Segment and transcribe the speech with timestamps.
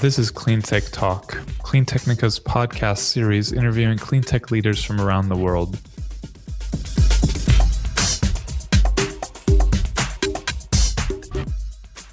[0.00, 1.32] This is Cleantech Talk,
[1.64, 5.76] Cleantechnica's podcast series interviewing cleantech leaders from around the world.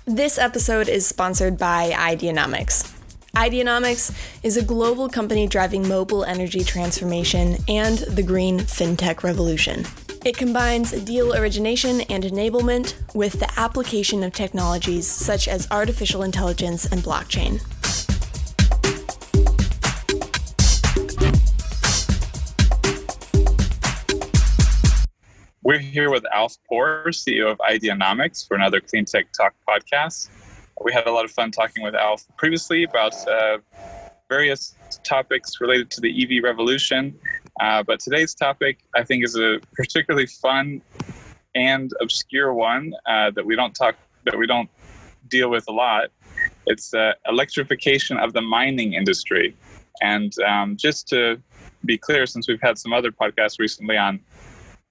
[0.05, 2.91] This episode is sponsored by Ideanomics.
[3.35, 9.85] Ideanomics is a global company driving mobile energy transformation and the green fintech revolution.
[10.25, 16.87] It combines deal origination and enablement with the application of technologies such as artificial intelligence
[16.87, 17.61] and blockchain.
[25.65, 30.29] We're here with Alf Poor, CEO of Ideanomics, for another Clean Tech Talk podcast.
[30.83, 33.57] We had a lot of fun talking with Alf previously about uh,
[34.29, 37.17] various topics related to the EV revolution.
[37.59, 40.83] Uh, but today's topic, I think, is a particularly fun
[41.55, 44.69] and obscure one uh, that we don't talk that we don't
[45.29, 46.11] deal with a lot.
[46.67, 49.55] It's uh, electrification of the mining industry.
[49.99, 51.41] And um, just to
[51.85, 54.19] be clear, since we've had some other podcasts recently on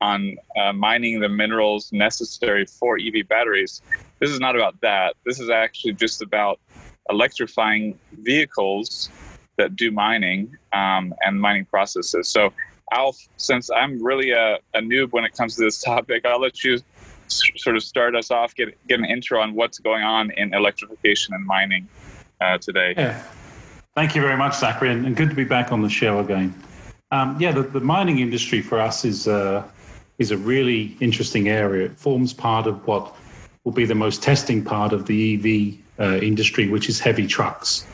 [0.04, 3.82] on uh, mining the minerals necessary for EV batteries.
[4.20, 5.14] This is not about that.
[5.24, 6.60] This is actually just about
[7.08, 9.10] electrifying vehicles
[9.56, 12.28] that do mining um, and mining processes.
[12.28, 12.52] So,
[12.92, 16.62] Alf, since I'm really a, a, noob when it comes to this topic, I'll let
[16.62, 16.78] you
[17.28, 21.34] sort of start us off, get, get an intro on what's going on in electrification
[21.34, 21.88] and mining
[22.40, 22.94] uh, today.
[22.96, 23.22] Yeah.
[23.94, 26.52] Thank you very much, Zachary, and, and good to be back on the show again.
[27.10, 29.62] Um, yeah, the, the, mining industry for us is uh,
[30.18, 31.86] is a really interesting area.
[31.86, 33.14] It forms part of what
[33.64, 37.86] will be the most testing part of the EV uh, industry, which is heavy trucks.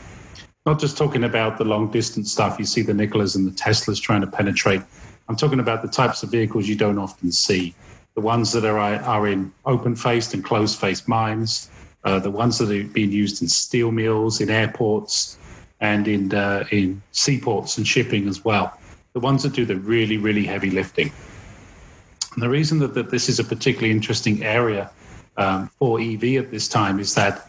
[0.65, 3.99] Not just talking about the long distance stuff, you see the Nikolas and the Teslas
[3.99, 4.81] trying to penetrate.
[5.27, 7.73] I'm talking about the types of vehicles you don't often see.
[8.15, 11.69] The ones that are, are in open faced and closed faced mines,
[12.03, 15.37] uh, the ones that are being used in steel mills, in airports,
[15.79, 18.77] and in, uh, in seaports and shipping as well.
[19.13, 21.11] The ones that do the really, really heavy lifting.
[22.33, 24.91] And the reason that, that this is a particularly interesting area
[25.37, 27.47] um, for EV at this time is that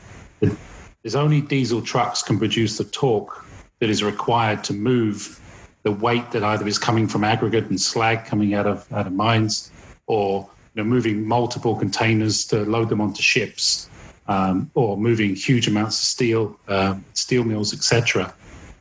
[1.02, 3.44] there's only diesel trucks can produce the torque
[3.80, 5.40] that is required to move
[5.82, 9.12] the weight that either is coming from aggregate and slag coming out of out of
[9.12, 9.70] mines,
[10.06, 13.88] or you know, moving multiple containers to load them onto ships,
[14.28, 18.32] um, or moving huge amounts of steel, uh, steel mills, etc.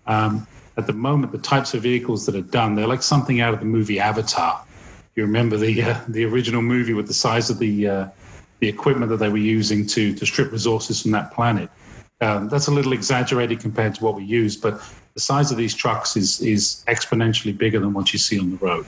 [0.06, 0.46] Um,
[0.78, 3.60] at the moment, the types of vehicles that are done, they're like something out of
[3.60, 4.64] the movie Avatar
[5.16, 8.08] you remember the uh, the original movie with the size of the uh,
[8.60, 11.70] the equipment that they were using to to strip resources from that planet.
[12.22, 14.80] Um, that's a little exaggerated compared to what we use, but
[15.16, 18.58] the size of these trucks is is exponentially bigger than what you see on the
[18.58, 18.86] road.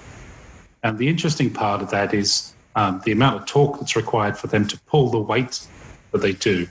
[0.84, 4.47] And the interesting part of that is um, the amount of torque that's required for
[4.47, 5.66] them to pull the weight
[6.11, 6.67] that they do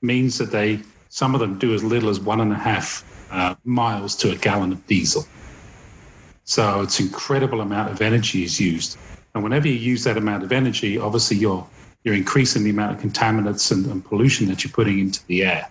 [0.00, 3.54] means that they some of them do as little as one and a half uh,
[3.64, 5.24] miles to a gallon of diesel.
[6.44, 8.98] So it's incredible amount of energy is used.
[9.34, 11.66] And whenever you use that amount of energy, obviously you're
[12.04, 15.68] you're increasing the amount of contaminants and, and pollution that you're putting into the air.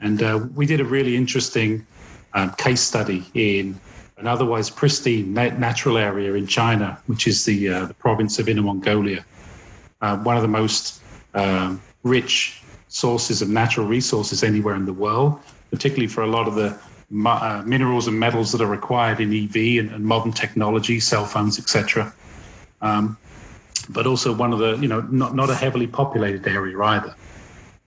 [0.00, 1.86] And uh, we did a really interesting
[2.34, 3.80] um, case study in
[4.18, 8.62] an otherwise pristine natural area in China, which is the, uh, the province of Inner
[8.62, 9.24] Mongolia,
[10.02, 11.02] uh, one of the most
[11.34, 15.40] um, rich sources of natural resources anywhere in the world,
[15.70, 16.78] particularly for a lot of the
[17.24, 21.58] uh, minerals and metals that are required in EV and, and modern technology, cell phones,
[21.58, 22.12] etc.
[22.80, 23.16] Um,
[23.88, 27.14] but also one of the, you know, not, not a heavily populated area either.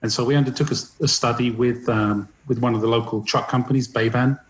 [0.02, 3.48] And so we undertook a, a study with, um, with one of the local truck
[3.48, 4.40] companies, Beiben,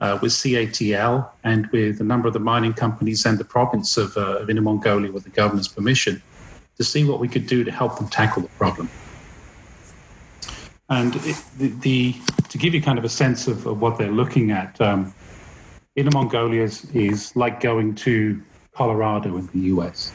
[0.00, 4.16] uh, with CATL, and with a number of the mining companies and the province of,
[4.16, 6.20] uh, of Inner Mongolia with the governor's permission
[6.78, 8.90] to see what we could do to help them tackle the problem.
[10.88, 12.14] And it, the, the,
[12.50, 15.14] to give you kind of a sense of, of what they're looking at, um,
[15.94, 20.12] Inner Mongolia is, is like going to Colorado in the US.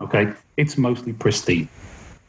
[0.00, 1.68] Okay, it's mostly pristine.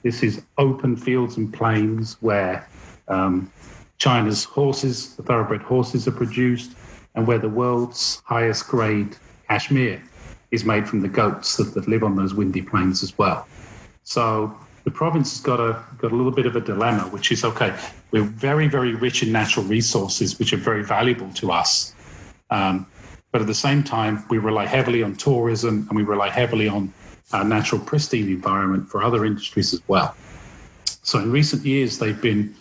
[0.02, 2.68] This is open fields and plains where
[3.10, 3.52] um,
[3.98, 6.72] China's horses, the thoroughbred horses, are produced,
[7.16, 9.18] and where the world's highest grade
[9.50, 10.02] cashmere
[10.52, 13.46] is made from the goats that, that live on those windy plains as well.
[14.04, 17.44] So the province has got a got a little bit of a dilemma, which is
[17.44, 17.76] okay.
[18.12, 21.94] We're very very rich in natural resources, which are very valuable to us,
[22.50, 22.86] um,
[23.32, 26.94] but at the same time, we rely heavily on tourism and we rely heavily on
[27.32, 30.16] our natural pristine environment for other industries as well.
[31.04, 32.56] So in recent years, they've been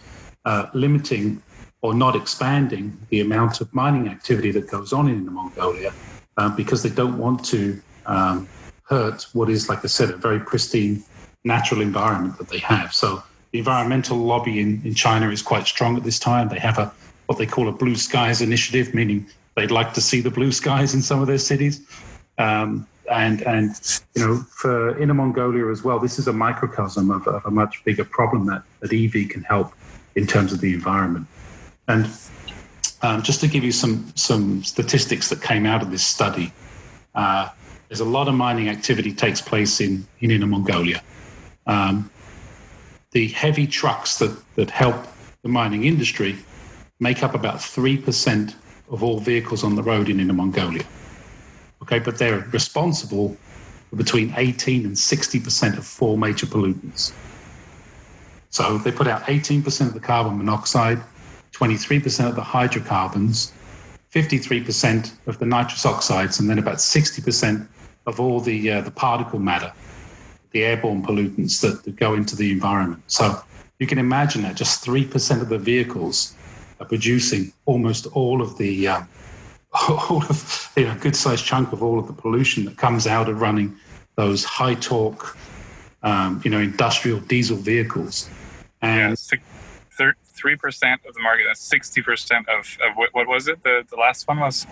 [0.45, 1.43] uh, limiting
[1.81, 5.93] or not expanding the amount of mining activity that goes on in Mongolia
[6.37, 8.49] uh, because they don't want to um,
[8.85, 11.03] hurt what is, like I said, a very pristine
[11.49, 12.95] natural environment that they have.
[12.95, 16.49] So the environmental lobby in, in China is quite strong at this time.
[16.49, 16.93] They have a,
[17.27, 20.95] what they call a blue skies initiative, meaning they'd like to see the blue skies
[20.95, 21.81] in some of their cities.
[22.37, 23.71] Um, and and
[24.15, 27.83] you know, for Inner Mongolia as well, this is a microcosm of, of a much
[27.85, 29.73] bigger problem that, that EV can help
[30.15, 31.27] in terms of the environment.
[31.89, 32.07] And
[33.01, 36.53] um, just to give you some some statistics that came out of this study,
[37.15, 37.49] uh,
[37.89, 41.03] there's a lot of mining activity takes place in, in Inner Mongolia.
[41.69, 42.11] Um,
[43.13, 44.97] the heavy trucks that, that help
[45.43, 46.37] the mining industry
[47.01, 48.55] make up about 3%
[48.91, 50.85] of all vehicles on the road in Inner Mongolia.
[51.83, 53.37] Okay, but they're responsible
[53.91, 57.13] for between 18 and 60% of four major pollutants.
[58.51, 61.01] So they put out 18% of the carbon monoxide,
[61.53, 63.53] 23% of the hydrocarbons,
[64.13, 67.67] 53% of the nitrous oxides, and then about 60%
[68.07, 69.71] of all the uh, the particle matter,
[70.51, 73.03] the airborne pollutants that, that go into the environment.
[73.07, 73.41] So
[73.79, 76.35] you can imagine that just three percent of the vehicles
[76.81, 79.03] are producing almost all of the uh,
[79.89, 83.07] all of you know, a good sized chunk of all of the pollution that comes
[83.07, 83.77] out of running
[84.17, 85.37] those high torque,
[86.03, 88.29] um, you know, industrial diesel vehicles.
[88.83, 89.39] And yeah,
[90.39, 93.63] three percent of the market, sixty percent of, of what, what was it?
[93.63, 94.67] The the last one was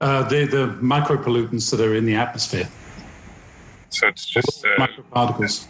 [0.00, 2.68] uh, they're the micropollutants that are in the atmosphere.
[3.96, 5.66] So it's just uh, microparticles.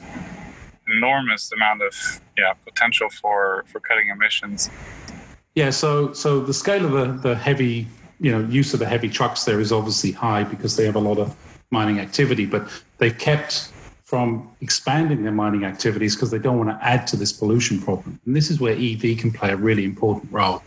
[0.88, 4.68] Enormous amount of yeah potential for for cutting emissions.
[5.54, 7.86] Yeah, so so the scale of the, the heavy
[8.18, 11.00] you know use of the heavy trucks there is obviously high because they have a
[11.10, 11.36] lot of
[11.70, 12.68] mining activity, but
[12.98, 13.72] they've kept
[14.04, 18.20] from expanding their mining activities because they don't want to add to this pollution problem.
[18.24, 20.62] And this is where EV can play a really important role.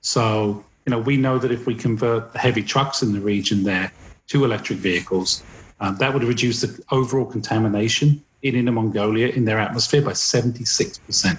[0.00, 3.62] So you know, we know that if we convert the heavy trucks in the region
[3.64, 3.90] there
[4.28, 5.42] to electric vehicles,
[5.84, 11.38] um, that would reduce the overall contamination in Inner Mongolia in their atmosphere by 76%.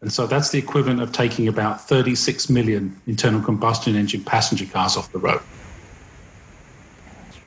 [0.00, 4.96] And so that's the equivalent of taking about 36 million internal combustion engine passenger cars
[4.96, 5.40] off the road.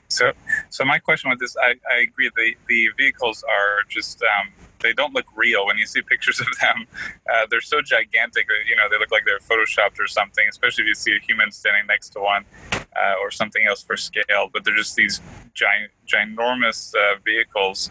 [0.07, 0.31] So,
[0.69, 2.31] so my question with this, I, I agree.
[2.35, 6.47] The the vehicles are just um, they don't look real when you see pictures of
[6.61, 6.85] them.
[7.31, 10.45] Uh, they're so gigantic that you know they look like they're photoshopped or something.
[10.49, 13.97] Especially if you see a human standing next to one, uh, or something else for
[13.97, 14.49] scale.
[14.51, 15.21] But they're just these
[15.53, 17.89] giant, ginormous uh, vehicles.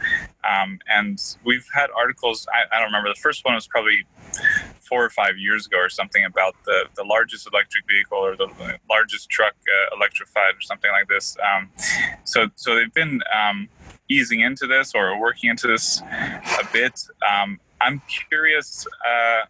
[0.48, 2.46] Um, and we've had articles.
[2.52, 3.08] I, I don't remember.
[3.08, 4.04] The first one was probably
[4.80, 8.48] four or five years ago or something about the, the largest electric vehicle or the
[8.88, 11.36] largest truck uh, electrified or something like this.
[11.42, 11.70] Um,
[12.24, 13.68] so so they've been um,
[14.08, 17.06] easing into this or working into this a bit.
[17.28, 19.46] Um, I'm curious, uh,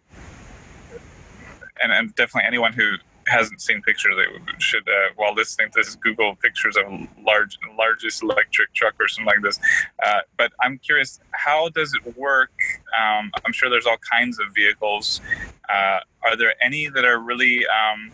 [1.81, 2.95] and, and, definitely anyone who
[3.27, 7.57] hasn't seen pictures they should, uh, while listening to this, Google pictures of a large
[7.77, 9.59] largest electric truck or something like this.
[10.05, 12.51] Uh, but I'm curious, how does it work?
[12.99, 15.21] Um, I'm sure there's all kinds of vehicles.
[15.69, 18.11] Uh, are there any that are really um,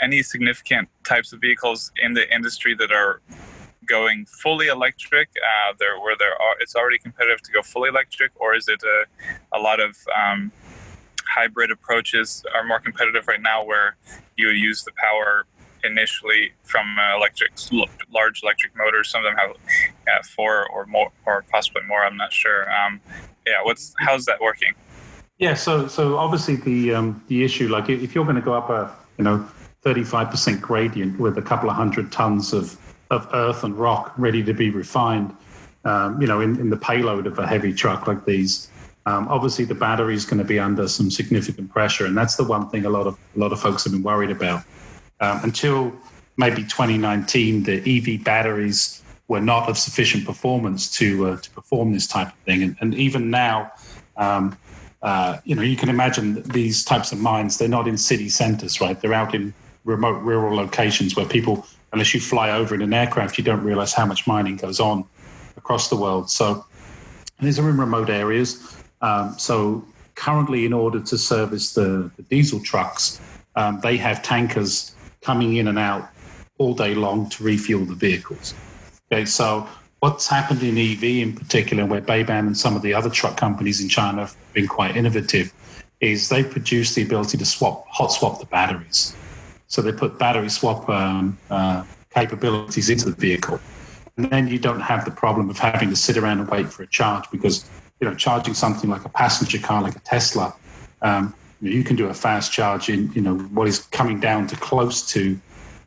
[0.00, 3.22] any significant types of vehicles in the industry that are
[3.86, 8.32] going fully electric, uh, there where there are it's already competitive to go fully electric,
[8.40, 10.52] or is it a, a lot of um,
[11.26, 13.96] hybrid approaches are more competitive right now, where
[14.36, 15.46] you use the power
[15.84, 17.52] initially from electric
[18.12, 19.10] large electric motors.
[19.10, 22.04] Some of them have uh, four or more, or possibly more.
[22.04, 22.70] I'm not sure.
[22.72, 23.00] Um,
[23.46, 24.74] yeah, what's how's that working?
[25.38, 28.70] Yeah, so so obviously the um, the issue, like if you're going to go up
[28.70, 29.46] a you know
[29.84, 32.78] 35% gradient with a couple of hundred tons of
[33.12, 35.36] of earth and rock ready to be refined,
[35.84, 38.68] um, you know, in, in the payload of a heavy truck like these.
[39.04, 42.44] Um, obviously, the battery is going to be under some significant pressure, and that's the
[42.44, 44.64] one thing a lot of a lot of folks have been worried about.
[45.20, 45.92] Um, until
[46.36, 52.06] maybe 2019, the EV batteries were not of sufficient performance to uh, to perform this
[52.06, 53.72] type of thing, and, and even now,
[54.16, 54.56] um,
[55.02, 57.58] uh, you know, you can imagine these types of mines.
[57.58, 58.98] They're not in city centres, right?
[59.00, 59.52] They're out in
[59.84, 63.92] remote rural locations where people unless you fly over in an aircraft, you don't realize
[63.92, 65.04] how much mining goes on
[65.56, 66.30] across the world.
[66.30, 66.64] So
[67.40, 68.76] these are in remote areas.
[69.00, 69.84] Um, so
[70.14, 73.20] currently, in order to service the, the diesel trucks,
[73.56, 76.08] um, they have tankers coming in and out
[76.58, 78.54] all day long to refuel the vehicles.
[79.10, 79.68] Okay, so
[80.00, 83.80] what's happened in EV in particular, where Beiben and some of the other truck companies
[83.80, 85.52] in China have been quite innovative,
[86.00, 89.14] is they produce the ability to swap hot swap the batteries.
[89.72, 93.58] So they put battery swap um, uh, capabilities into the vehicle.
[94.18, 96.82] And then you don't have the problem of having to sit around and wait for
[96.82, 100.54] a charge because, you know, charging something like a passenger car, like a Tesla,
[101.00, 104.56] um, you can do a fast charge in, you know, what is coming down to
[104.56, 105.40] close to,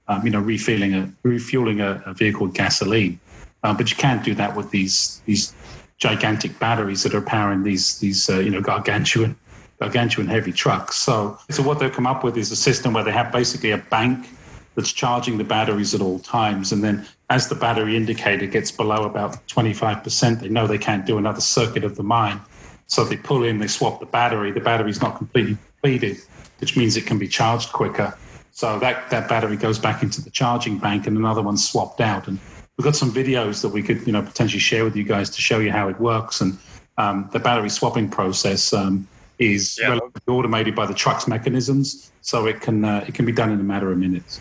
[0.08, 3.20] um, you know, refueling a, refueling a, a vehicle with gasoline.
[3.62, 5.54] Um, but you can't do that with these, these
[6.00, 9.36] gigantic batteries that are powering these, these uh, you know, gargantuan
[9.80, 10.96] gargantuan heavy trucks.
[10.96, 13.78] So, so what they've come up with is a system where they have basically a
[13.78, 14.28] bank
[14.76, 16.72] that's charging the batteries at all times.
[16.72, 21.18] And then as the battery indicator gets below about 25%, they know they can't do
[21.18, 22.40] another circuit of the mine.
[22.88, 24.52] So they pull in, they swap the battery.
[24.52, 26.18] The battery's not completely depleted,
[26.60, 28.16] which means it can be charged quicker.
[28.52, 32.28] So that, that battery goes back into the charging bank and another one's swapped out.
[32.28, 32.40] And
[32.78, 35.42] we've got some videos that we could, you know, potentially share with you guys to
[35.42, 36.42] show you how it works.
[36.42, 36.58] And
[36.98, 39.08] um, the battery swapping process um,
[39.40, 40.00] is yeah.
[40.28, 43.64] automated by the truck's mechanisms, so it can uh, it can be done in a
[43.64, 44.40] matter of minutes.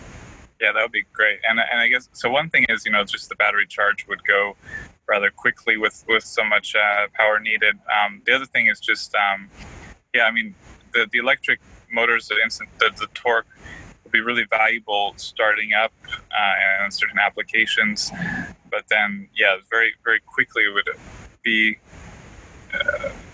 [0.61, 1.41] Yeah, that would be great.
[1.49, 2.31] And and I guess so.
[2.31, 4.57] One thing is, you know, just the battery charge would go
[5.09, 7.77] rather quickly with with so much uh, power needed.
[7.93, 9.51] Um, the other thing is just, um,
[10.15, 10.55] yeah, I mean,
[10.93, 11.61] the the electric
[11.93, 13.47] motors, the instant the, the torque
[14.03, 18.11] will be really valuable starting up uh, in certain applications.
[18.71, 20.89] But then, yeah, very very quickly would
[21.43, 21.79] be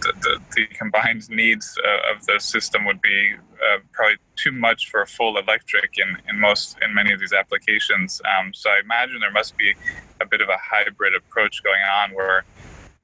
[0.00, 4.90] the, the, the, combined needs uh, of the system would be uh, probably too much
[4.90, 8.20] for a full electric in, in most in many of these applications.
[8.38, 9.74] Um, so I imagine there must be
[10.20, 12.44] a bit of a hybrid approach going on where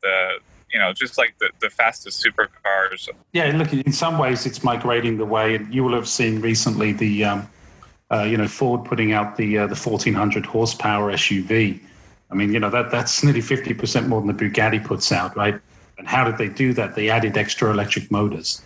[0.02, 0.38] the
[0.72, 3.08] you know just like the, the fastest supercars.
[3.32, 6.92] Yeah, look, in some ways it's migrating the way, and you will have seen recently
[6.92, 7.50] the um,
[8.10, 11.80] uh, you know Ford putting out the uh, the 1400 horsepower SUV.
[12.30, 15.60] I mean, you know that that's nearly 50% more than the Bugatti puts out, right?
[15.98, 16.94] And how did they do that?
[16.94, 18.62] They added extra electric motors,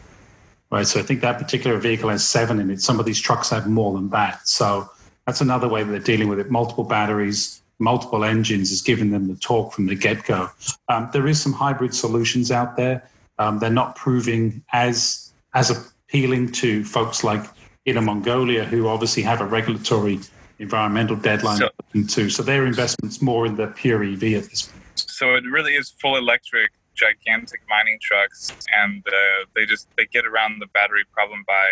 [0.70, 0.86] right?
[0.86, 2.80] So I think that particular vehicle has seven in it.
[2.80, 4.46] Some of these trucks have more than that.
[4.48, 4.88] So
[5.26, 6.50] that's another way that they're dealing with it.
[6.50, 10.50] Multiple batteries, multiple engines is giving them the torque from the get go.
[10.88, 13.08] Um, there is some hybrid solutions out there.
[13.38, 17.44] Um, they're not proving as as appealing to folks like
[17.86, 20.20] Inner Mongolia, who obviously have a regulatory
[20.58, 21.70] environmental deadline so,
[22.06, 22.30] to.
[22.30, 24.84] So their investments more in the pure EV at this point.
[24.94, 26.70] So it really is full electric
[27.00, 31.68] gigantic mining trucks, and uh, they just they get around the battery problem by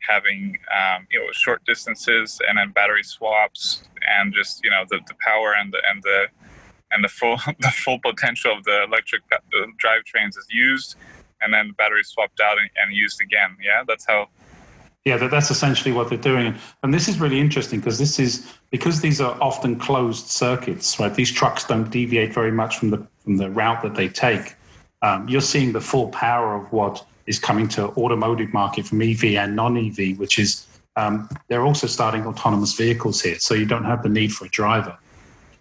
[0.00, 3.84] having um, you know short distances and then battery swaps
[4.18, 6.26] and just you know the, the power and the and the
[6.92, 10.96] and the full the full potential of the electric the drivetrains is used
[11.40, 13.56] and then the battery swapped out and, and used again.
[13.62, 14.28] Yeah that's how
[15.04, 18.52] yeah that, that's essentially what they're doing and this is really interesting because this is
[18.70, 23.06] because these are often closed circuits right these trucks don't deviate very much from the
[23.24, 24.54] from the route that they take,
[25.02, 29.24] um, you're seeing the full power of what is coming to automotive market from EV
[29.36, 33.38] and non-EV, which is um, they're also starting autonomous vehicles here.
[33.38, 34.96] So you don't have the need for a driver.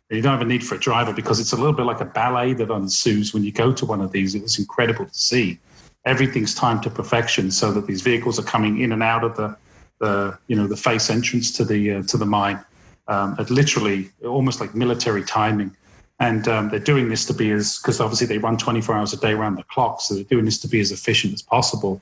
[0.10, 2.06] You don't have a need for a driver because it's a little bit like a
[2.06, 4.36] ballet that ensues when you go to one of these.
[4.36, 5.58] It was incredible to see.
[6.06, 9.56] Everything's timed to perfection so that these vehicles are coming in and out of the,
[10.00, 12.64] the you know, the face entrance to the uh, to the mine
[13.08, 15.76] um, at literally almost like military timing.
[16.20, 19.18] And um, they're doing this to be as, because obviously they run 24 hours a
[19.18, 20.00] day around the clock.
[20.02, 22.02] So they're doing this to be as efficient as possible.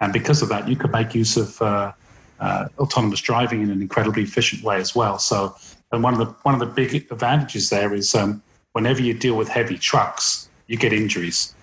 [0.00, 1.92] And because of that, you could make use of uh,
[2.40, 5.18] uh, autonomous driving in an incredibly efficient way as well.
[5.18, 5.54] So,
[5.92, 8.42] and one of the one of the big advantages there is um,
[8.72, 11.54] whenever you deal with heavy trucks, you get injuries.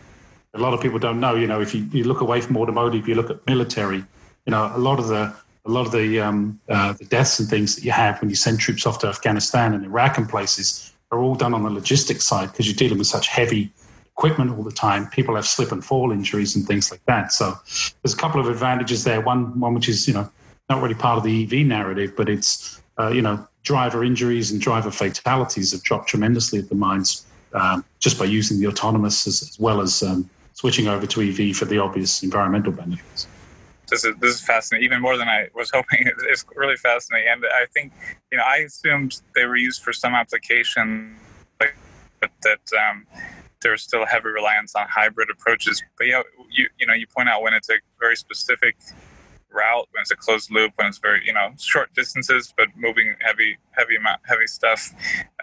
[0.54, 1.36] A lot of people don't know.
[1.36, 4.04] You know, if you, you look away from automotive, you look at military.
[4.46, 5.34] You know, a lot of the
[5.66, 8.36] a lot of the um, uh, the deaths and things that you have when you
[8.36, 12.26] send troops off to Afghanistan and Iraq and places are all done on the logistics
[12.26, 13.72] side because you're dealing with such heavy
[14.06, 15.08] equipment all the time.
[15.10, 17.32] People have slip and fall injuries and things like that.
[17.32, 17.54] So
[18.02, 19.22] there's a couple of advantages there.
[19.22, 20.30] One, one which is you know
[20.70, 24.62] not really part of the EV narrative, but it's uh, you know driver injuries and
[24.62, 29.42] driver fatalities have dropped tremendously at the mines um, just by using the autonomous as,
[29.42, 33.28] as well as um, switching over to EV for the obvious environmental benefits
[33.90, 36.10] this is this is fascinating, even more than I was hoping.
[36.30, 37.94] It's really fascinating, and I think
[38.32, 41.16] you know I assumed they were used for some application,
[41.58, 41.70] but
[42.44, 42.60] that
[42.90, 43.06] um,
[43.62, 45.82] there's still heavy reliance on hybrid approaches.
[45.98, 48.76] But yeah, you you know you point out when it's a very specific
[49.52, 53.16] route, when it's a closed loop, when it's very you know short distances, but moving
[53.22, 54.94] heavy heavy amount heavy stuff.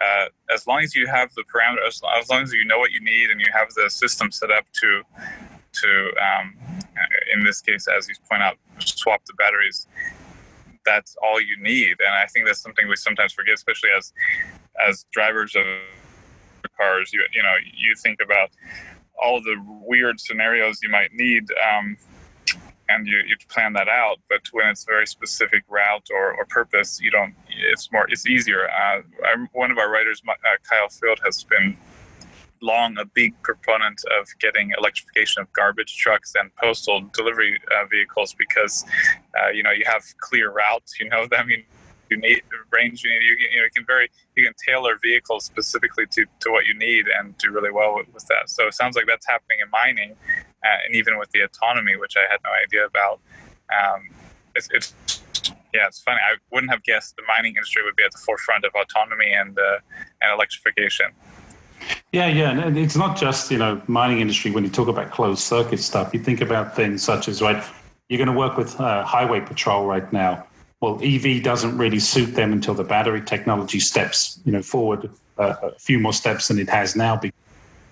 [0.01, 3.01] Uh, as long as you have the parameters, as long as you know what you
[3.01, 5.01] need and you have the system set up to
[5.73, 6.57] to, um,
[7.33, 9.87] in this case, as you point out, swap the batteries.
[10.85, 14.13] That's all you need, and I think that's something we sometimes forget, especially as
[14.87, 15.65] as drivers of
[16.77, 17.11] cars.
[17.11, 18.51] You you know you think about
[19.21, 21.45] all the weird scenarios you might need.
[21.73, 21.97] Um,
[22.89, 24.17] and you, you plan that out.
[24.29, 27.33] But when it's a very specific route or, or purpose, you don't.
[27.71, 28.05] It's more.
[28.09, 28.69] It's easier.
[28.69, 29.01] Uh,
[29.53, 30.33] one of our writers, uh,
[30.69, 31.77] Kyle Field, has been
[32.61, 38.33] long a big proponent of getting electrification of garbage trucks and postal delivery uh, vehicles
[38.37, 38.85] because
[39.39, 41.63] uh, you know you have clear routes, you know them, you,
[42.09, 45.45] you need range, you need you, you, know you can very you can tailor vehicles
[45.45, 48.49] specifically to, to what you need and do really well with, with that.
[48.49, 50.15] So it sounds like that's happening in mining,
[50.65, 53.19] uh, and even with the autonomy, which I had no idea about.
[53.69, 54.09] Um,
[54.55, 54.93] it's, it's,
[55.73, 56.19] yeah, it's funny.
[56.19, 59.57] I wouldn't have guessed the mining industry would be at the forefront of autonomy and
[59.59, 59.79] uh,
[60.21, 61.07] and electrification.
[62.11, 64.51] Yeah, yeah, and it's not just you know mining industry.
[64.51, 67.63] When you talk about closed circuit stuff, you think about things such as right.
[68.07, 70.45] You're going to work with uh, highway patrol right now.
[70.79, 75.55] Well, EV doesn't really suit them until the battery technology steps you know forward uh,
[75.63, 77.19] a few more steps than it has now.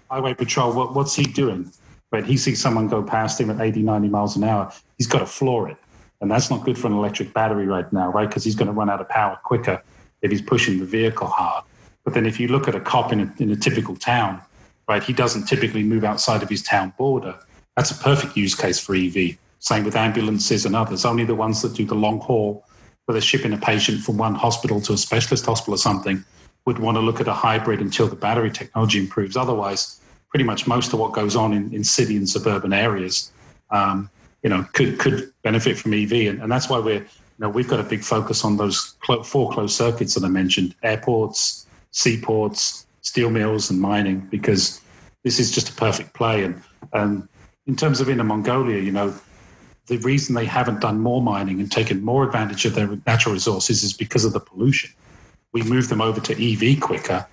[0.10, 1.72] Highway patrol, what, what's he doing?
[2.13, 4.72] Right, he sees someone go past him at 80, 90 miles an hour.
[5.00, 5.77] He's got to floor it,
[6.22, 8.29] and that's not good for an electric battery right now, right?
[8.29, 9.82] Because he's going to run out of power quicker
[10.22, 11.63] if he's pushing the vehicle hard.
[12.05, 14.39] But then if you look at a cop in a, in a typical town,
[14.88, 17.36] right, he doesn't typically move outside of his town border.
[17.75, 19.39] That's a perfect use case for EV.
[19.58, 21.05] Same with ambulances and others.
[21.05, 22.63] Only the ones that do the long haul,
[23.05, 26.24] where they're shipping a patient from one hospital to a specialist hospital or something,
[26.65, 29.36] would want to look at a hybrid until the battery technology improves.
[29.36, 30.00] Otherwise,
[30.34, 33.32] pretty much most of what goes on in, in city and suburban areas,
[33.70, 34.10] um,
[34.42, 37.68] you know, could could benefit from EV, and, and that's why we're you know we've
[37.68, 43.30] got a big focus on those four closed circuits that I mentioned: airports, seaports, steel
[43.30, 44.82] mills, and mining, because
[45.24, 46.44] this is just a perfect play.
[46.44, 46.62] And,
[46.94, 47.28] and
[47.68, 49.13] in terms of Inner Mongolia, you know,
[49.86, 53.84] the reason they haven't done more mining and taken more advantage of their natural resources
[53.84, 54.90] is because of the pollution.
[55.52, 57.28] We move them over to EV quicker.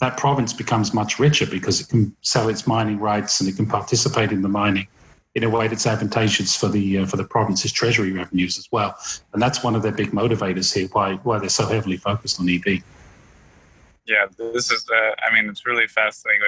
[0.00, 3.66] That province becomes much richer because it can sell its mining rights and it can
[3.66, 4.88] participate in the mining
[5.34, 8.96] in a way that's advantageous for the uh, for the province's treasury revenues as well.
[9.32, 10.88] And that's one of their big motivators here.
[10.92, 12.82] Why why they're so heavily focused on EV
[14.10, 14.84] yeah, this is.
[14.90, 16.42] Uh, I mean, it's really fascinating.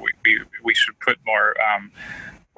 [0.00, 1.90] We we, we should put more um,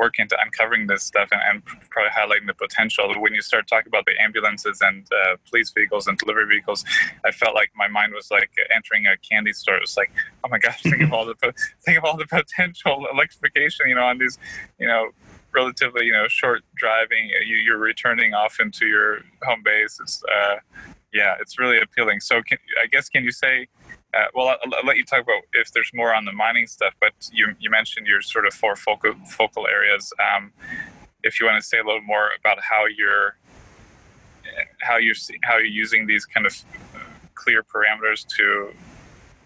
[0.01, 1.57] work into uncovering this stuff and, and,
[1.91, 3.13] probably highlighting the potential.
[3.19, 6.85] When you start talking about the ambulances and uh, police vehicles and delivery vehicles,
[7.25, 9.77] I felt like my mind was like entering a candy store.
[9.77, 10.11] It was like,
[10.43, 11.37] oh my gosh, think of all the
[11.85, 13.89] think of all the potential electrification.
[13.91, 14.39] You know, on these,
[14.79, 15.11] you know,
[15.53, 17.31] relatively you know short driving.
[17.47, 19.99] You, you're returning off into your home base.
[20.01, 20.57] It's uh,
[21.13, 22.21] yeah, it's really appealing.
[22.21, 23.69] So, can, I guess can you say?
[24.13, 26.95] Uh, well, I'll, I'll, let you talk about if there's more on the mining stuff,
[27.01, 30.13] but you, you mentioned your sort of four focal focal areas.
[30.19, 30.53] Um,
[31.23, 33.37] if you want to say a little more about how you're
[34.81, 36.57] how you're how you're using these kind of
[37.35, 38.73] clear parameters to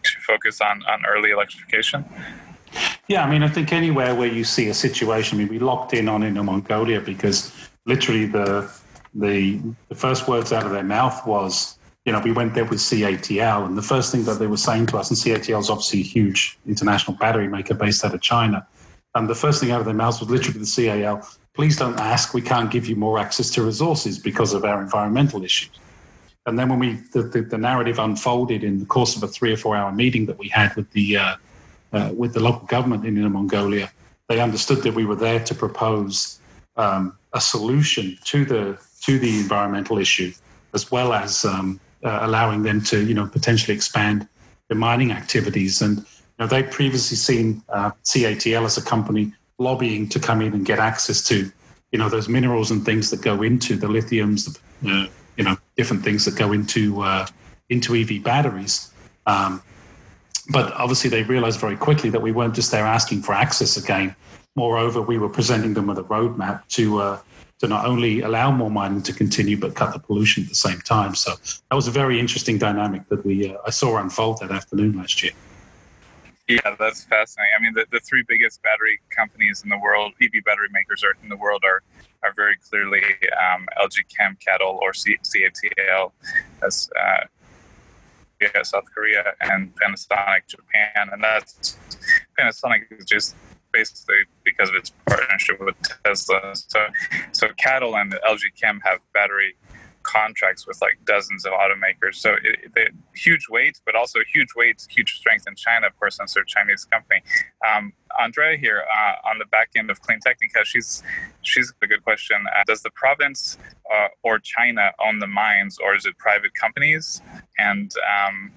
[0.03, 2.05] to focus on on early electrification.
[3.07, 5.93] Yeah, I mean, I think anywhere where you see a situation, I mean, we locked
[5.93, 7.53] in on Inner Mongolia because
[7.85, 8.71] literally the
[9.15, 12.79] the the first words out of their mouth was you know, we went there with
[12.79, 16.01] CATL, and the first thing that they were saying to us, and CATL is obviously
[16.01, 18.67] a huge international battery maker based out of China,
[19.15, 22.35] and the first thing out of their mouths was literally the CAL, please don't ask,
[22.35, 25.71] we can't give you more access to resources because of our environmental issues.
[26.47, 29.53] And then when we the, the, the narrative unfolded in the course of a three
[29.53, 31.37] or four hour meeting that we had with the uh,
[31.93, 33.91] uh, with the local government in Inner Mongolia,
[34.29, 36.41] they understood that we were there to propose
[36.77, 40.33] um, a solution to the to the environmental issue,
[40.75, 44.29] as well as um, uh, allowing them to, you know, potentially expand
[44.69, 45.83] their mining activities.
[45.83, 46.05] And you
[46.39, 50.79] know, they'd previously seen uh, CATL as a company lobbying to come in and get
[50.79, 51.51] access to,
[51.93, 56.03] you know, those minerals and things that go into the lithiums, the, you know, different
[56.03, 57.27] things that go into uh,
[57.71, 58.93] into EV batteries.
[59.27, 59.63] Um,
[60.51, 64.15] but obviously, they realized very quickly that we weren't just there asking for access again.
[64.57, 67.19] Moreover, we were presenting them with a roadmap to uh,
[67.65, 70.81] to not only allow more mining to continue but cut the pollution at the same
[70.81, 71.15] time.
[71.15, 71.33] So
[71.71, 75.23] that was a very interesting dynamic that we uh, I saw unfold that afternoon last
[75.23, 75.33] year.
[76.47, 77.53] Yeah, that's fascinating.
[77.59, 81.29] I mean, the, the three biggest battery companies in the world, EV battery makers in
[81.31, 81.83] the world, are
[82.23, 83.03] are very clearly
[83.45, 86.13] um, LG Chem, CATL, or C- CATL,
[86.63, 87.25] as uh,
[88.43, 91.79] yeah, South Korea, and Panasonic, Japan, and that's
[92.39, 93.35] Panasonic is just
[93.75, 96.55] basically because of its partnership with Tesla.
[96.55, 96.87] So,
[97.33, 99.57] so CATL and LG Chem have battery
[100.05, 102.15] contracts with like dozens of automakers.
[102.17, 106.17] So it, it, huge weight, but also huge weight, huge strength in China, of course,
[106.19, 107.23] since they're a Chinese company.
[107.69, 111.03] Um, Andrea here uh, on the back end of Clean Technica, she's
[111.43, 112.45] she's a good question.
[112.55, 113.59] Uh, does the province
[113.93, 117.21] uh, or China own the mines, or is it private companies?
[117.59, 118.53] And um,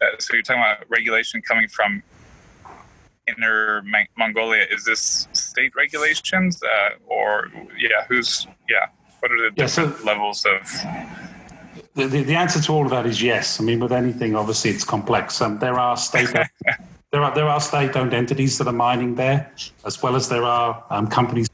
[0.00, 2.02] uh, so you're talking about regulation coming from
[3.36, 3.82] Inner
[4.16, 8.86] Mongolia, is this state regulations uh, or yeah, who's yeah?
[9.20, 10.62] What are the different so levels of?
[11.94, 13.60] The, the, the, answer to all of that is yes.
[13.60, 15.40] I mean, with anything, obviously, it's complex.
[15.42, 16.28] Um, there are state
[17.12, 19.52] there are there are state-owned entities that are mining there,
[19.84, 21.48] as well as there are um, companies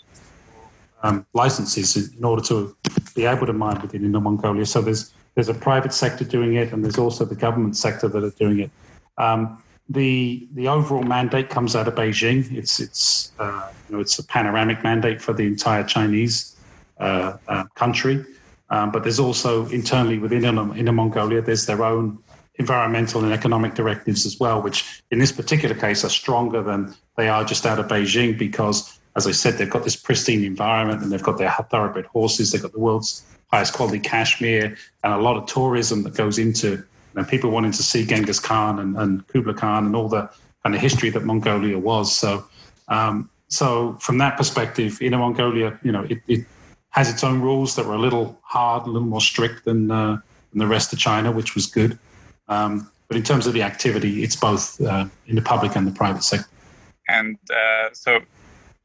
[1.02, 2.76] um, licenses in order to
[3.14, 4.66] be able to mine within Inner Mongolia.
[4.66, 8.22] So there's there's a private sector doing it, and there's also the government sector that
[8.22, 8.70] are doing it.
[9.18, 12.53] Um, the the overall mandate comes out of Beijing.
[12.53, 16.57] It's it's uh, you know it's a panoramic mandate for the entire Chinese
[16.99, 18.25] uh, uh, country,
[18.70, 22.18] um, but there's also internally within Inner Mongolia there's their own
[22.59, 27.29] environmental and economic directives as well, which in this particular case are stronger than they
[27.29, 31.12] are just out of Beijing because, as I said, they've got this pristine environment and
[31.12, 35.37] they've got their thoroughbred horses, they've got the world's highest quality cashmere and a lot
[35.37, 36.83] of tourism that goes into
[37.16, 40.31] know, people wanting to see Genghis Khan and, and Kublai Khan and all the
[40.62, 42.16] kind of history that Mongolia was.
[42.16, 42.44] So,
[42.88, 46.46] um, so from that perspective, Inner Mongolia, you know, it, it,
[46.90, 50.18] has its own rules that were a little hard, a little more strict than, uh,
[50.50, 51.98] than the rest of China, which was good.
[52.48, 55.92] Um, but in terms of the activity, it's both uh, in the public and the
[55.92, 56.48] private sector.
[57.09, 58.20] And uh, so,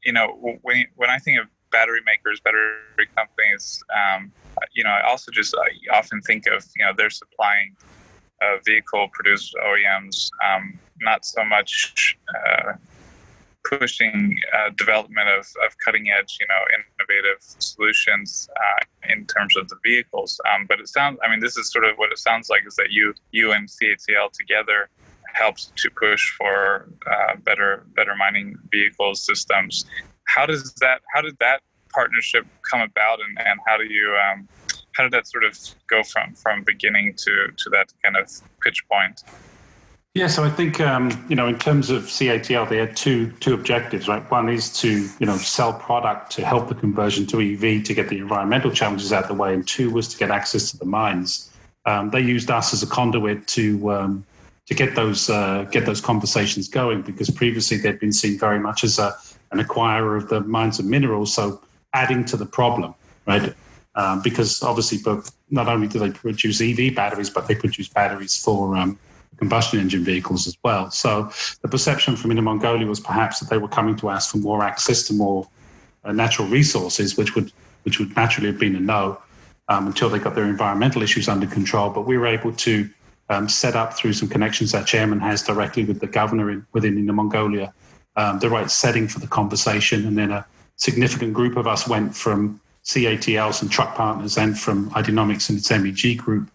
[0.04, 4.30] you know, when, when I think of battery makers, battery companies, um,
[4.74, 7.74] you know, I also just I often think of, you know, they're supplying
[8.42, 12.72] uh, vehicle produced OEMs, um, not so much uh,
[13.64, 19.68] pushing uh, development of, of cutting edge, you know, innovative solutions uh, in terms of
[19.68, 20.40] the vehicles.
[20.52, 22.74] Um, but it sounds, I mean, this is sort of what it sounds like is
[22.76, 24.88] that you, you and CATL together
[25.32, 29.84] helps to push for uh, better, better mining vehicle systems.
[30.24, 34.48] How does that, how did that partnership come about and, and how do you, um,
[34.94, 38.30] how did that sort of go from, from beginning to, to that kind of
[38.62, 39.22] pitch point?
[40.14, 43.54] Yeah, so I think um, you know, in terms of CATL, they had two two
[43.54, 44.30] objectives, right?
[44.30, 48.10] One is to you know sell product to help the conversion to EV to get
[48.10, 50.84] the environmental challenges out of the way, and two was to get access to the
[50.84, 51.50] mines.
[51.86, 54.26] Um, they used us as a conduit to um,
[54.66, 58.84] to get those uh, get those conversations going because previously they'd been seen very much
[58.84, 59.16] as a,
[59.50, 61.62] an acquirer of the mines and minerals, so
[61.94, 62.94] adding to the problem,
[63.26, 63.54] right?
[63.94, 64.98] Um, because obviously,
[65.50, 68.98] not only do they produce EV batteries, but they produce batteries for um,
[69.36, 70.90] combustion engine vehicles as well.
[70.90, 74.38] So the perception from Inner Mongolia was perhaps that they were coming to ask for
[74.38, 75.46] more access to more
[76.04, 77.52] uh, natural resources, which would
[77.82, 79.18] which would naturally have been a no
[79.68, 81.90] um, until they got their environmental issues under control.
[81.90, 82.88] But we were able to
[83.28, 86.96] um, set up through some connections that chairman has directly with the governor in, within
[86.96, 87.74] Inner Mongolia
[88.16, 92.14] um, the right setting for the conversation, and then a significant group of us went
[92.14, 96.50] from CATLs and truck partners and from Ideanomics and its MEG group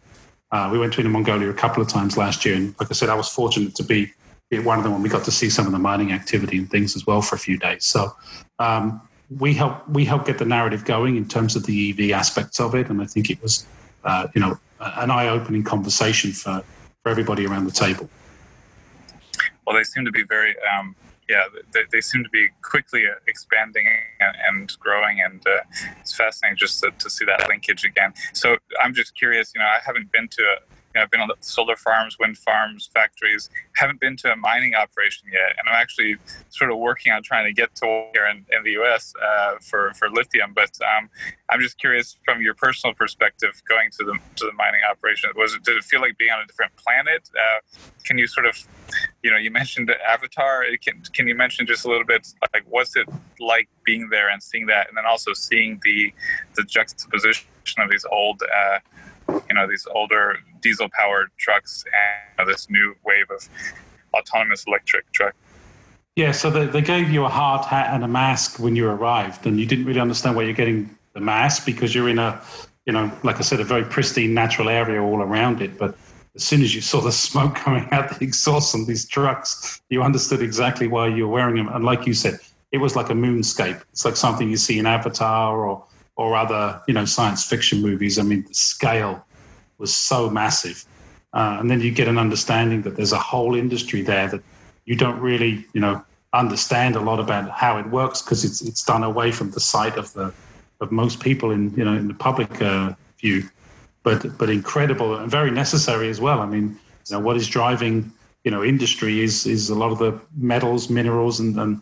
[0.52, 2.94] uh, we went to Inner Mongolia a couple of times last year, and like I
[2.94, 4.14] said, I was fortunate to be
[4.52, 6.96] one of them when we got to see some of the mining activity and things
[6.96, 7.86] as well for a few days.
[7.86, 8.16] So
[8.60, 12.60] um, we help we help get the narrative going in terms of the EV aspects
[12.62, 13.66] of it, and I think it was
[14.06, 16.64] uh, you know an eye opening conversation for
[17.04, 18.10] for everybody around the table.
[19.66, 20.96] Well, they seem to be very um,
[21.30, 23.86] yeah, they, they seem to be quickly uh, expanding
[24.20, 25.60] and, and growing, and uh,
[26.00, 28.14] it's fascinating just to, to, see that linkage again.
[28.34, 31.76] So I'm just curious, you know, I haven't been to a, I've been on solar
[31.76, 33.50] farms, wind farms, factories.
[33.76, 36.16] Haven't been to a mining operation yet, and I'm actually
[36.50, 39.14] sort of working on trying to get to here in, in the U.S.
[39.22, 40.54] Uh, for for lithium.
[40.54, 41.10] But um,
[41.50, 45.30] I'm just curious from your personal perspective, going to the to the mining operation.
[45.36, 47.30] Was it did it feel like being on a different planet?
[47.36, 47.60] Uh,
[48.06, 48.58] can you sort of,
[49.22, 50.64] you know, you mentioned Avatar.
[50.84, 53.08] Can can you mention just a little bit like what's it
[53.40, 56.14] like being there and seeing that, and then also seeing the
[56.56, 58.42] the juxtaposition of these old.
[58.42, 58.80] Uh,
[59.28, 61.84] you know these older diesel powered trucks
[62.38, 63.48] and this new wave of
[64.14, 65.36] autonomous electric truck.
[66.16, 69.46] Yeah so they, they gave you a hard hat and a mask when you arrived
[69.46, 72.42] and you didn't really understand why you're getting the mask because you're in a
[72.86, 75.96] you know like i said a very pristine natural area all around it but
[76.36, 80.02] as soon as you saw the smoke coming out the exhaust on these trucks you
[80.02, 82.40] understood exactly why you were wearing them and like you said
[82.72, 83.82] it was like a moonscape.
[83.92, 85.86] It's like something you see in avatar or
[86.18, 88.20] or other you know science fiction movies.
[88.20, 89.26] I mean, the scale
[89.78, 90.84] was so massive,
[91.34, 94.42] uh, and then you get an understanding that there's a whole industry there that
[94.86, 96.04] you don't really you know
[96.34, 99.96] understand a lot about how it works because it's it's done away from the sight
[99.98, 100.34] of the
[100.82, 103.44] of most people in you know in the public uh, view,
[104.04, 106.42] but but incredible and very necessary as well.
[106.42, 106.78] I mean,
[107.08, 108.12] you know what is driving
[108.44, 111.82] you know industry is is a lot of the metals, minerals, and, and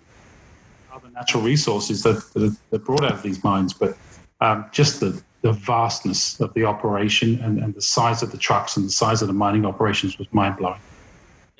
[0.93, 3.97] other natural resources that, that are, brought out of these mines, but
[4.45, 8.77] um, just the, the vastness of the operation and, and the size of the trucks
[8.77, 10.79] and the size of the mining operations was mind blowing.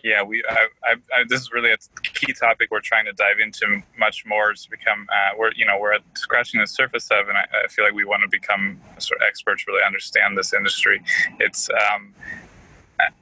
[0.04, 0.44] Yeah, we.
[0.48, 4.24] I, I, I, this is really a key topic we're trying to dive into much
[4.24, 5.08] more to become.
[5.12, 8.06] Uh, we're you know we're scratching the surface of, and I, I, feel like we
[8.06, 11.02] want to become sort of experts, really understand this industry.
[11.40, 12.14] It's um,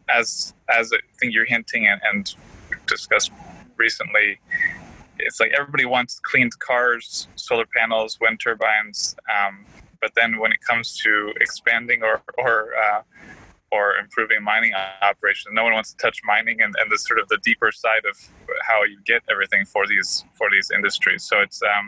[0.09, 2.35] as as I think you're hinting and, and
[2.85, 3.31] discussed
[3.77, 4.39] recently
[5.19, 9.65] it's like everybody wants cleaned cars, solar panels, wind turbines, um,
[10.01, 13.01] but then when it comes to expanding or or uh,
[13.73, 14.73] or improving mining
[15.11, 15.49] operations.
[15.59, 18.15] No one wants to touch mining and, and the sort of the deeper side of
[18.67, 21.21] how you get everything for these for these industries.
[21.29, 21.85] So it's um,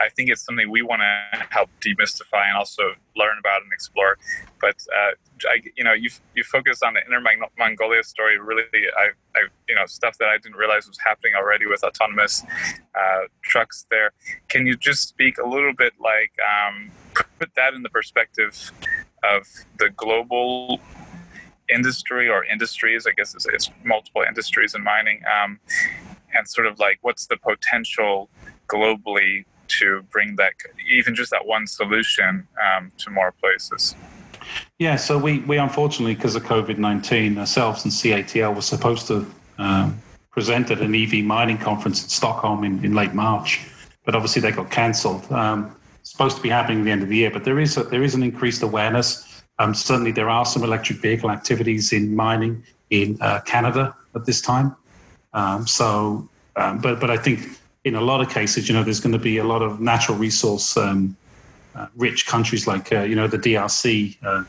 [0.00, 2.82] I think it's something we want to help demystify and also
[3.16, 4.18] learn about and explore.
[4.60, 5.12] But uh,
[5.52, 7.22] I, you know, you you focus on the Inner
[7.58, 8.38] Mongolia story.
[8.38, 8.64] Really,
[9.02, 9.06] I,
[9.38, 12.42] I, you know, stuff that I didn't realize was happening already with autonomous
[13.00, 14.12] uh, trucks there.
[14.48, 16.90] Can you just speak a little bit, like, um,
[17.38, 18.72] put that in the perspective
[19.22, 19.46] of
[19.78, 20.80] the global
[21.72, 23.06] industry or industries?
[23.06, 25.60] I guess it's, it's multiple industries in mining, um,
[26.34, 28.28] and sort of like, what's the potential
[28.68, 30.52] globally to bring that
[30.88, 33.94] even just that one solution um, to more places?
[34.78, 39.26] Yeah, so we, we unfortunately, because of COVID 19, ourselves and CATL were supposed to
[39.58, 40.00] um,
[40.30, 43.60] present at an EV mining conference in Stockholm in, in late March,
[44.04, 45.30] but obviously they got cancelled.
[45.32, 47.84] Um, supposed to be happening at the end of the year, but there is, a,
[47.84, 49.23] there is an increased awareness.
[49.58, 54.40] Um, certainly, there are some electric vehicle activities in mining in uh, Canada at this
[54.40, 54.74] time.
[55.32, 57.40] Um, so, um, but, but I think
[57.84, 60.16] in a lot of cases, you know, there's going to be a lot of natural
[60.16, 61.16] resource um,
[61.74, 64.44] uh, rich countries like, uh, you know, the DRC, uh,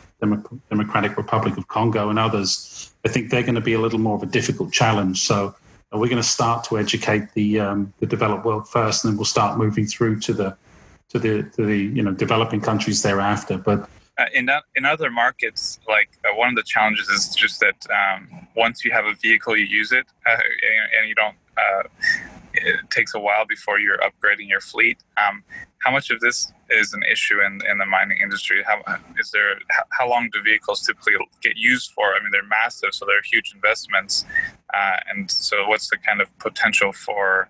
[0.70, 2.92] Democratic Republic of Congo, and others.
[3.04, 5.22] I think they're going to be a little more of a difficult challenge.
[5.22, 5.56] So
[5.94, 9.18] uh, we're going to start to educate the um, the developed world first, and then
[9.18, 10.58] we'll start moving through to the
[11.10, 13.58] to the to the you know developing countries thereafter.
[13.58, 17.60] But uh, in that, in other markets, like uh, one of the challenges is just
[17.60, 20.38] that um, once you have a vehicle, you use it, uh,
[21.00, 21.36] and, you don't.
[21.58, 21.84] Uh,
[22.54, 24.98] it takes a while before you're upgrading your fleet.
[25.18, 25.44] Um,
[25.80, 28.64] how much of this is an issue in, in the mining industry?
[28.66, 28.82] How
[29.20, 29.56] is there?
[29.90, 32.16] How long do vehicles typically get used for?
[32.16, 34.26] I mean, they're massive, so they're huge investments.
[34.74, 37.50] Uh, and so, what's the kind of potential for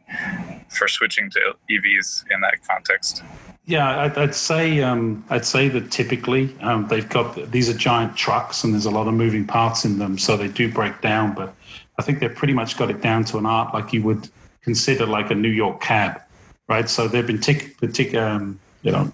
[0.69, 3.23] for switching to EVs in that context?
[3.65, 8.15] Yeah, I'd, I'd say um, I'd say that typically um, they've got these are giant
[8.15, 11.34] trucks and there's a lot of moving parts in them, so they do break down.
[11.34, 11.56] But
[11.97, 14.30] I think they've pretty much got it down to an art, like you would
[14.62, 16.21] consider like a New York cab,
[16.67, 16.88] right?
[16.89, 19.12] So they've been tick, tick, um, you know,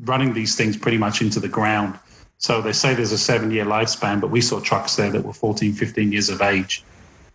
[0.00, 1.98] running these things pretty much into the ground.
[2.38, 5.32] So they say there's a seven year lifespan, but we saw trucks there that were
[5.32, 6.84] 14, 15 years of age,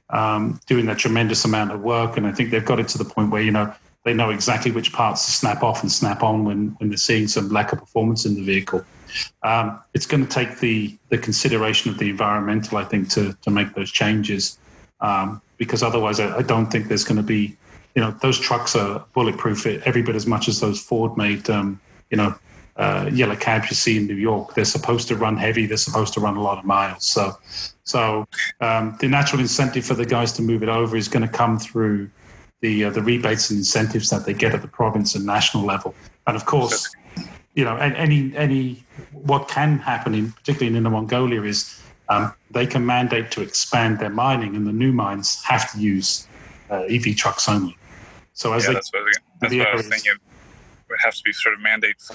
[0.10, 2.18] um, doing that tremendous amount of work.
[2.18, 3.74] And I think they've got it to the point where, you know,
[4.06, 7.28] they know exactly which parts to snap off and snap on when, when they're seeing
[7.28, 8.84] some lack of performance in the vehicle.
[9.44, 13.50] Um, it's going to take the, the consideration of the environmental, I think, to, to
[13.50, 14.58] make those changes.
[15.02, 17.58] Um, because otherwise, I, I don't think there's going to be,
[17.96, 21.80] you know, those trucks are bulletproof every bit as much as those Ford made, um,
[22.10, 22.34] you know,
[22.80, 24.56] uh, yellow cabs you see in New York.
[24.56, 25.66] They're supposed to run heavy.
[25.66, 27.06] They're supposed to run a lot of miles.
[27.06, 27.38] So,
[27.84, 28.26] so
[28.62, 31.60] um, the natural incentive for the guys to move it over is going to come
[31.60, 32.10] through
[32.62, 35.94] the uh, the rebates and incentives that they get at the province and national level.
[36.26, 36.90] And of course,
[37.54, 42.66] you know, any any what can happen in particularly in Inner Mongolia is um, they
[42.66, 46.28] can mandate to expand their mining, and the new mines have to use
[46.70, 47.78] uh, EV trucks only.
[48.34, 49.04] So as yeah, they, that's what,
[49.42, 50.14] that's what I was thinking.
[50.14, 52.10] It would have to be sort of mandates,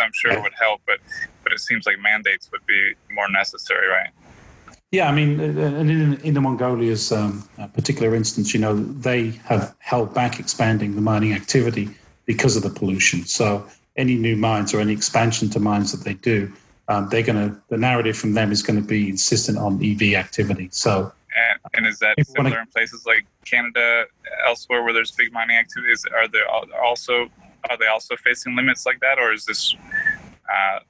[0.00, 0.98] I'm sure it would help, but
[1.42, 4.10] but it seems like mandates would be more necessary, right?
[4.90, 9.32] Yeah, I mean, uh, uh, in, in the Mongolia's um, particular instance, you know, they
[9.44, 11.90] have held back expanding the mining activity
[12.24, 13.24] because of the pollution.
[13.24, 16.50] So any new mines or any expansion to mines that they do
[16.88, 20.14] um, they're going to the narrative from them is going to be insistent on EV
[20.14, 20.68] activity.
[20.72, 24.06] So, and, and is that similar in places like Canada,
[24.46, 26.04] elsewhere where there's big mining activities?
[26.14, 26.48] Are there
[26.82, 27.28] also
[27.70, 29.74] are they also facing limits like that, or is this
[30.48, 30.80] uh,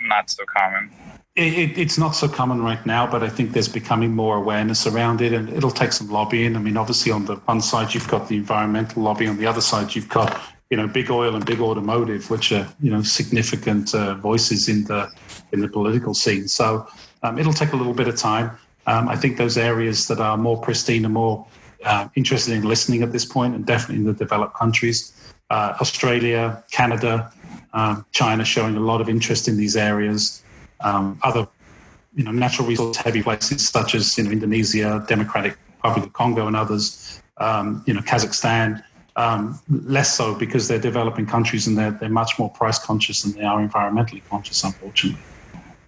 [0.00, 0.90] not so common?
[1.36, 4.86] It, it, it's not so common right now, but I think there's becoming more awareness
[4.86, 6.56] around it, and it'll take some lobbying.
[6.56, 9.60] I mean, obviously, on the one side you've got the environmental lobby, on the other
[9.60, 13.94] side you've got you know big oil and big automotive, which are you know significant
[13.94, 15.10] uh, voices in the
[15.52, 16.48] in the political scene.
[16.48, 16.86] So
[17.22, 18.50] um, it'll take a little bit of time.
[18.86, 21.46] Um, I think those areas that are more pristine are more
[21.84, 25.12] uh, interested in listening at this point, and definitely in the developed countries.
[25.50, 27.32] Uh, Australia, Canada,
[27.72, 30.42] um, China showing a lot of interest in these areas.
[30.80, 31.48] Um, other,
[32.14, 36.46] you know, natural resource heavy places such as you know Indonesia, Democratic Republic of Congo,
[36.46, 37.22] and others.
[37.38, 38.82] Um, you know, Kazakhstan.
[39.16, 43.32] Um, less so because they're developing countries and they're, they're much more price conscious than
[43.32, 45.20] they are environmentally conscious, unfortunately.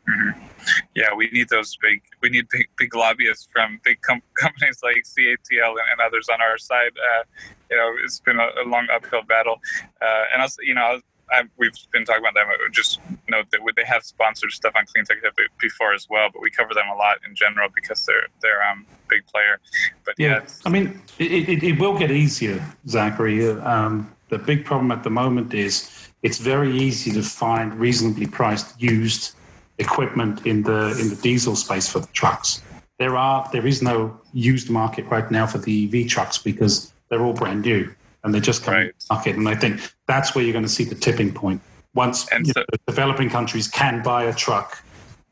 [0.09, 0.50] Mm-hmm.
[0.95, 2.03] Yeah, we need those big.
[2.23, 6.41] We need big, big lobbyists from big com- companies like CATL and, and, others on
[6.41, 6.93] our side.
[6.97, 7.25] Uh,
[7.71, 9.61] you know, it's been a, a long uphill battle,
[10.03, 11.01] uh, and also, you know,
[11.33, 12.47] I, we've been talking about them.
[12.73, 15.19] Just note that they have sponsored stuff on Clean Tech
[15.61, 18.87] before as well, but we cover them a lot in general because they're they're um
[19.09, 19.61] big player.
[20.05, 23.49] But yeah, yeah I mean, it, it, it, will get easier, Zachary.
[23.49, 25.91] Um, the big problem at the moment is
[26.23, 29.35] it's very easy to find reasonably priced used
[29.81, 32.63] equipment in the in the diesel space for the trucks.
[32.99, 37.23] There are there is no used market right now for the EV trucks because they're
[37.23, 39.01] all brand new and they're just coming Right.
[39.01, 39.37] to market.
[39.37, 41.61] And I think that's where you're going to see the tipping point.
[41.95, 44.83] Once so- know, developing countries can buy a truck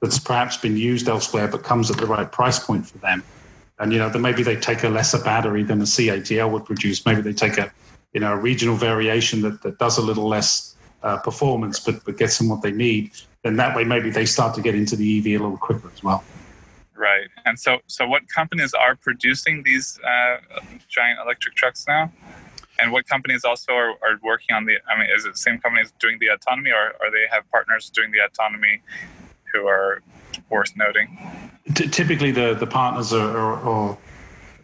[0.00, 3.22] that's perhaps been used elsewhere but comes at the right price point for them.
[3.78, 7.04] And you know, then maybe they take a lesser battery than a CATL would produce.
[7.06, 7.70] Maybe they take a
[8.14, 12.16] you know a regional variation that, that does a little less uh, performance but but
[12.16, 13.10] gets them what they need.
[13.44, 16.02] Then that way maybe they start to get into the EV a little quicker as
[16.02, 16.24] well.
[16.96, 17.28] Right.
[17.46, 20.38] And so, so what companies are producing these uh,
[20.88, 22.12] giant electric trucks now?
[22.80, 24.76] And what companies also are, are working on the?
[24.88, 27.90] I mean, is it the same companies doing the autonomy, or, or they have partners
[27.90, 28.80] doing the autonomy
[29.52, 30.00] who are
[30.48, 31.18] worth noting?
[31.74, 33.98] T- typically the the partners are, are, or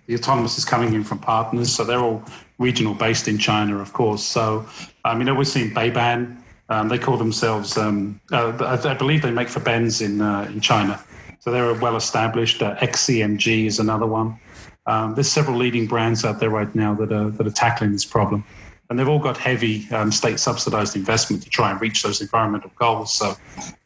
[0.06, 2.22] the autonomous is coming in from partners, so they're all
[2.58, 4.22] regional based in China, of course.
[4.22, 4.66] So
[5.04, 6.40] um, you know we're seeing Beiben.
[6.68, 7.76] Um, they call themselves.
[7.76, 11.02] Um, uh, I, I believe they make for Benz in uh, in China,
[11.40, 12.62] so they're well established.
[12.62, 14.38] Uh, XCMG is another one.
[14.86, 18.04] Um, there's several leading brands out there right now that are that are tackling this
[18.04, 18.44] problem,
[18.88, 22.70] and they've all got heavy um, state subsidized investment to try and reach those environmental
[22.76, 23.14] goals.
[23.14, 23.34] So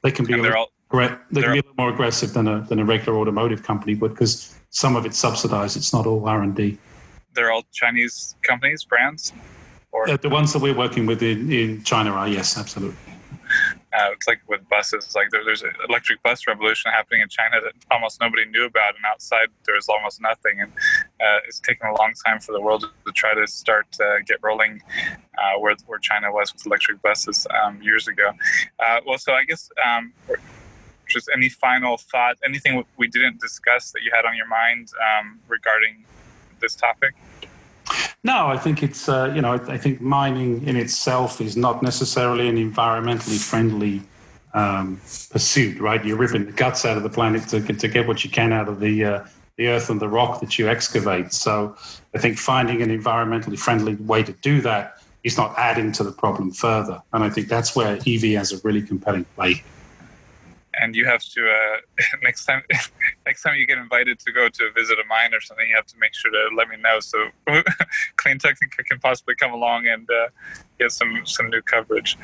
[0.02, 0.72] they can be a little all.
[0.90, 4.12] They can be a little more aggressive than a than a regular automotive company would
[4.12, 5.76] because some of it's subsidized.
[5.76, 6.78] It's not all R and D.
[7.34, 9.32] they're all Chinese companies, brands,
[9.92, 12.96] or Uh, the ones that we're working with in, in China are yes, absolutely.
[13.92, 15.14] uh, it's like with buses.
[15.14, 18.94] Like there, there's an electric bus revolution happening in China that almost nobody knew about,
[18.96, 20.60] and outside there's almost nothing.
[20.60, 20.70] And
[21.20, 24.38] uh, it's taken a long time for the world to try to start uh, get
[24.42, 24.82] rolling
[25.38, 28.30] uh, where where China was with electric buses um, years ago.
[28.78, 29.70] Uh, well, so I guess.
[29.84, 30.12] Um,
[31.08, 35.38] just any final thought, anything we didn't discuss that you had on your mind um,
[35.48, 36.04] regarding
[36.60, 37.14] this topic?
[38.24, 42.48] No, I think it's uh, you know I, think mining in itself is not necessarily
[42.48, 44.02] an environmentally friendly
[44.54, 46.04] um, pursuit, right?
[46.04, 48.68] You're ripping the guts out of the planet to to get what you can out
[48.68, 51.32] of the uh, the earth and the rock that you excavate.
[51.32, 51.76] So
[52.14, 56.12] I think finding an environmentally friendly way to do that is not adding to the
[56.12, 59.62] problem further, and I think that's where EV has a really compelling play.
[60.80, 61.76] And you have to uh,
[62.22, 62.62] next time
[63.26, 65.86] next time you get invited to go to visit a mine or something you have
[65.86, 67.18] to make sure to let me know so
[68.16, 70.28] CleanTechnica can possibly come along and uh,
[70.78, 72.16] get some some new coverage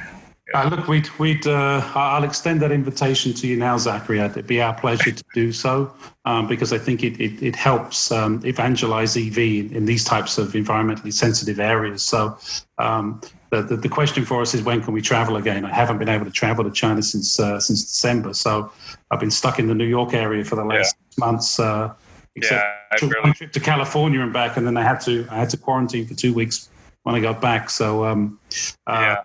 [0.53, 4.21] Uh, look, we'd, we'd, uh, I'll extend that invitation to you now, Zachary.
[4.21, 5.91] It'd be our pleasure to do so
[6.27, 10.37] um, because I think it, it, it helps um, evangelize EV in, in these types
[10.37, 12.03] of environmentally sensitive areas.
[12.03, 12.37] So
[12.77, 13.23] um,
[13.55, 15.65] the, the, the question for us is when can we travel again?
[15.65, 18.73] I haven't been able to travel to China since uh, since December, so
[19.11, 21.07] I've been stuck in the New York area for the last Yeah.
[21.07, 21.61] six months.
[21.61, 21.95] Uh,
[22.37, 25.27] except yeah I took one trip to California and back, and then I had to
[25.31, 26.69] I had to quarantine for two weeks
[27.05, 27.71] when I got back.
[27.71, 28.41] So um,
[28.87, 29.23] uh, yeah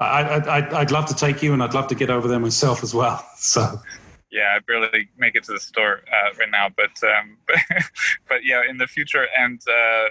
[0.00, 2.40] I, I, I'd, I'd love to take you, and I'd love to get over there
[2.40, 3.24] myself as well.
[3.36, 3.80] So
[4.30, 7.56] yeah I barely make it to the store uh, right now but um, but,
[8.28, 10.08] but yeah in the future and uh,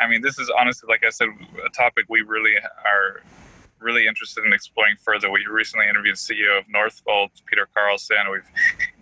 [0.00, 1.28] I mean this is honestly like I said
[1.64, 3.22] a topic we really are
[3.82, 5.30] really interested in exploring further.
[5.30, 8.30] We recently interviewed CEO of Northvolt, Peter Carlsson.
[8.30, 8.48] We've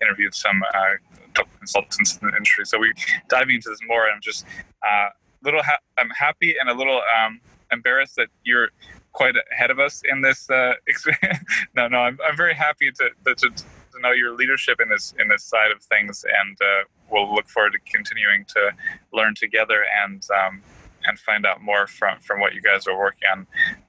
[0.00, 2.64] interviewed some uh, consultants in the industry.
[2.64, 2.94] So we're
[3.28, 4.04] diving into this more.
[4.04, 4.44] And I'm just
[4.86, 5.62] uh, a little.
[5.62, 7.40] Ha- I'm happy and a little um,
[7.70, 8.68] embarrassed that you're
[9.12, 10.48] quite ahead of us in this.
[10.50, 11.38] Uh, experience.
[11.76, 13.64] no, no, I'm, I'm very happy to, to, to
[14.00, 17.48] to know your leadership in this in this side of things, and uh, we'll look
[17.48, 18.70] forward to continuing to
[19.12, 20.26] learn together and.
[20.44, 20.62] Um,
[21.06, 23.46] and find out more from, from what you guys are working on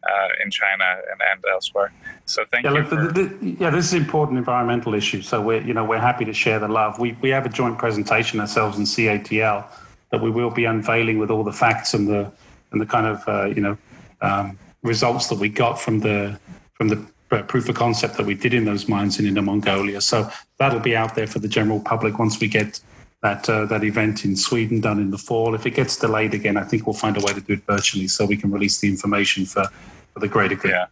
[0.10, 1.91] uh, in China and, and elsewhere.
[2.26, 2.78] So thank yeah, you.
[2.78, 5.21] look, for, the, the, yeah, this is an important environmental issue.
[5.21, 7.00] So we're you know we're happy to share the love.
[7.00, 9.65] We we have a joint presentation ourselves in CATL
[10.12, 12.32] that we will be unveiling with all the facts and the
[12.71, 13.78] and the kind of uh, you know
[14.21, 16.39] um, results that we got from the
[16.74, 17.06] from the
[17.48, 20.02] proof of concept that we did in those mines in Inner Mongolia.
[20.02, 22.80] So that'll be out there for the general public once we get
[23.22, 25.56] that uh, that event in Sweden done in the fall.
[25.56, 28.08] If it gets delayed again, I think we'll find a way to do it virtually
[28.08, 29.65] so we can release the information for,
[30.13, 30.72] for the greater good.
[30.72, 30.86] yeah.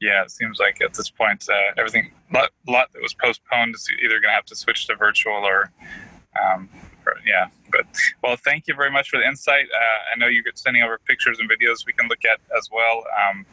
[0.00, 3.88] Yeah, it seems like at this point, uh, everything, lot, lot that was postponed is
[4.00, 5.72] either going to have to switch to virtual or,
[6.40, 6.68] um,
[7.04, 7.48] or, yeah.
[7.70, 7.86] But,
[8.22, 9.66] well, thank you very much for the insight.
[9.74, 13.04] Uh, I know you're sending over pictures and videos we can look at as well.
[13.28, 13.46] Um,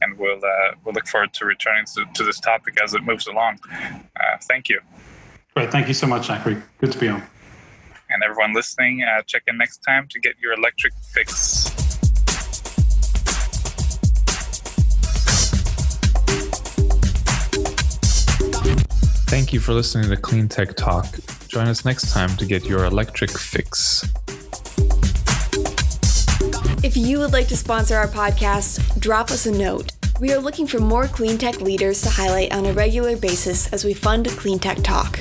[0.00, 3.26] and we'll, uh, we'll look forward to returning to, to this topic as it moves
[3.26, 3.58] along.
[3.72, 4.80] Uh, thank you.
[5.54, 5.70] Great.
[5.70, 6.56] Thank you so much, Zachary.
[6.78, 7.22] Good to be on.
[8.10, 11.68] And everyone listening, uh, check in next time to get your electric fix.
[19.28, 21.06] Thank you for listening to Clean Tech Talk.
[21.52, 24.10] Join us next time to get your electric fix.
[26.82, 29.92] If you would like to sponsor our podcast, drop us a note.
[30.18, 33.84] We are looking for more clean tech leaders to highlight on a regular basis as
[33.84, 35.18] we fund Clean Tech Talk.